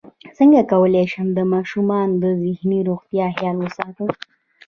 [0.37, 4.09] څنګه کولی شم د ماشومانو د ذهني روغتیا خیال وساتم